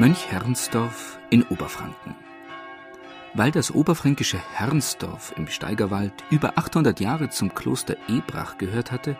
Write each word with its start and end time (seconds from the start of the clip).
Mönch 0.00 0.28
Herrnsdorf 0.32 1.18
in 1.28 1.42
Oberfranken. 1.42 2.14
Weil 3.34 3.50
das 3.50 3.70
oberfränkische 3.70 4.38
Herrnsdorf 4.54 5.34
im 5.36 5.46
Steigerwald 5.46 6.14
über 6.30 6.56
800 6.56 7.00
Jahre 7.00 7.28
zum 7.28 7.54
Kloster 7.54 7.96
Ebrach 8.08 8.56
gehört 8.56 8.92
hatte, 8.92 9.18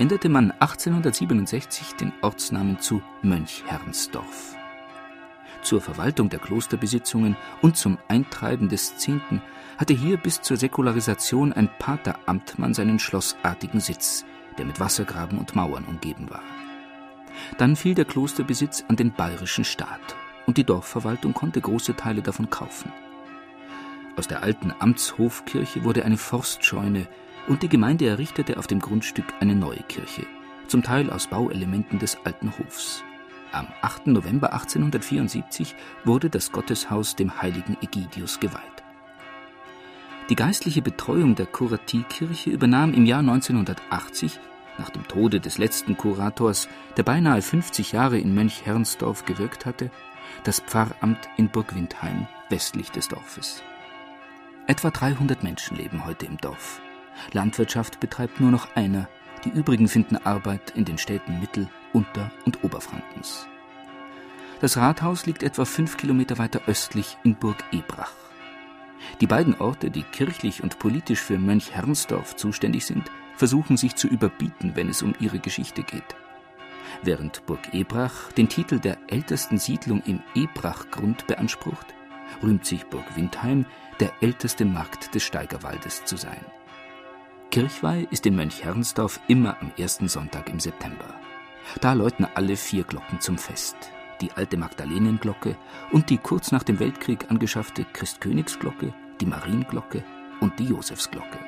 änderte 0.00 0.28
man 0.28 0.50
1867 0.50 1.94
den 1.94 2.12
Ortsnamen 2.20 2.80
zu 2.80 3.00
Mönch 3.22 3.62
Herrnsdorf. 3.68 4.56
Zur 5.62 5.80
Verwaltung 5.80 6.28
der 6.30 6.40
Klosterbesitzungen 6.40 7.36
und 7.62 7.76
zum 7.76 7.96
Eintreiben 8.08 8.68
des 8.68 8.96
Zehnten 8.96 9.40
hatte 9.76 9.94
hier 9.94 10.16
bis 10.16 10.40
zur 10.40 10.56
Säkularisation 10.56 11.52
ein 11.52 11.70
Pateramtmann 11.78 12.74
seinen 12.74 12.98
schlossartigen 12.98 13.78
Sitz, 13.78 14.24
der 14.58 14.64
mit 14.64 14.80
Wassergraben 14.80 15.38
und 15.38 15.54
Mauern 15.54 15.84
umgeben 15.84 16.28
war. 16.28 16.42
Dann 17.56 17.76
fiel 17.76 17.94
der 17.94 18.04
Klosterbesitz 18.04 18.84
an 18.88 18.96
den 18.96 19.12
bayerischen 19.12 19.64
Staat 19.64 20.16
und 20.46 20.56
die 20.56 20.64
Dorfverwaltung 20.64 21.34
konnte 21.34 21.60
große 21.60 21.96
Teile 21.96 22.22
davon 22.22 22.50
kaufen. 22.50 22.92
Aus 24.16 24.26
der 24.26 24.42
alten 24.42 24.72
Amtshofkirche 24.78 25.84
wurde 25.84 26.04
eine 26.04 26.16
Forstscheune 26.16 27.06
und 27.46 27.62
die 27.62 27.68
Gemeinde 27.68 28.06
errichtete 28.06 28.58
auf 28.58 28.66
dem 28.66 28.80
Grundstück 28.80 29.26
eine 29.40 29.54
neue 29.54 29.82
Kirche, 29.88 30.26
zum 30.66 30.82
Teil 30.82 31.10
aus 31.10 31.28
Bauelementen 31.28 31.98
des 31.98 32.18
alten 32.24 32.52
Hofs. 32.58 33.04
Am 33.52 33.68
8. 33.80 34.08
November 34.08 34.52
1874 34.52 35.74
wurde 36.04 36.28
das 36.28 36.52
Gotteshaus 36.52 37.16
dem 37.16 37.40
heiligen 37.40 37.76
Egidius 37.80 38.40
geweiht. 38.40 38.62
Die 40.28 40.36
geistliche 40.36 40.82
Betreuung 40.82 41.34
der 41.34 41.46
Kuratiekirche 41.46 42.50
übernahm 42.50 42.92
im 42.92 43.06
Jahr 43.06 43.20
1980 43.20 44.38
nach 44.78 44.90
dem 44.90 45.06
Tode 45.08 45.40
des 45.40 45.58
letzten 45.58 45.96
Kurators, 45.96 46.68
der 46.96 47.02
beinahe 47.02 47.42
50 47.42 47.92
Jahre 47.92 48.18
in 48.18 48.34
Mönch 48.34 48.64
Herrnsdorf 48.64 49.24
gewirkt 49.24 49.66
hatte, 49.66 49.90
das 50.44 50.60
Pfarramt 50.60 51.28
in 51.36 51.48
Burg 51.48 51.74
Windheim 51.74 52.26
westlich 52.48 52.90
des 52.90 53.08
Dorfes. 53.08 53.62
Etwa 54.66 54.90
300 54.90 55.42
Menschen 55.42 55.76
leben 55.76 56.04
heute 56.04 56.26
im 56.26 56.36
Dorf. 56.36 56.80
Landwirtschaft 57.32 58.00
betreibt 58.00 58.40
nur 58.40 58.50
noch 58.50 58.76
einer, 58.76 59.08
die 59.44 59.50
übrigen 59.50 59.88
finden 59.88 60.16
Arbeit 60.16 60.72
in 60.76 60.84
den 60.84 60.98
Städten 60.98 61.40
Mittel-, 61.40 61.68
Unter- 61.92 62.30
und 62.44 62.62
Oberfrankens. 62.64 63.46
Das 64.60 64.76
Rathaus 64.76 65.26
liegt 65.26 65.42
etwa 65.42 65.64
fünf 65.64 65.96
Kilometer 65.96 66.38
weiter 66.38 66.62
östlich 66.66 67.16
in 67.22 67.36
Burg 67.36 67.64
Ebrach. 67.72 68.12
Die 69.20 69.26
beiden 69.26 69.54
Orte, 69.60 69.90
die 69.90 70.02
kirchlich 70.02 70.62
und 70.62 70.78
politisch 70.78 71.20
für 71.20 71.38
Mönch 71.38 71.70
Herrnsdorf 71.72 72.36
zuständig 72.36 72.84
sind, 72.84 73.10
versuchen 73.38 73.76
sich 73.76 73.94
zu 73.94 74.08
überbieten, 74.08 74.72
wenn 74.74 74.88
es 74.88 75.02
um 75.02 75.14
ihre 75.20 75.38
Geschichte 75.38 75.82
geht. 75.84 76.16
Während 77.02 77.46
Burg 77.46 77.72
Ebrach 77.72 78.32
den 78.32 78.48
Titel 78.48 78.80
der 78.80 78.98
ältesten 79.06 79.58
Siedlung 79.58 80.02
im 80.06 80.20
Ebrachgrund 80.34 81.26
beansprucht, 81.28 81.94
rühmt 82.42 82.66
sich 82.66 82.84
Burg 82.86 83.04
Windheim, 83.16 83.64
der 84.00 84.12
älteste 84.20 84.64
Markt 84.64 85.14
des 85.14 85.22
Steigerwaldes 85.22 86.04
zu 86.04 86.16
sein. 86.16 86.44
Kirchweih 87.50 88.06
ist 88.10 88.26
in 88.26 88.36
Mönch 88.36 88.64
Herrnsdorf 88.64 89.20
immer 89.28 89.56
am 89.60 89.70
ersten 89.78 90.08
Sonntag 90.08 90.50
im 90.50 90.60
September. 90.60 91.14
Da 91.80 91.92
läuten 91.92 92.26
alle 92.34 92.56
vier 92.56 92.84
Glocken 92.84 93.20
zum 93.20 93.38
Fest. 93.38 93.76
Die 94.20 94.32
alte 94.32 94.56
Magdalenenglocke 94.56 95.56
und 95.92 96.10
die 96.10 96.18
kurz 96.18 96.50
nach 96.50 96.64
dem 96.64 96.80
Weltkrieg 96.80 97.30
angeschaffte 97.30 97.84
Christkönigsglocke, 97.84 98.92
die 99.20 99.26
Marienglocke 99.26 100.04
und 100.40 100.58
die 100.58 100.64
Josefsglocke. 100.64 101.38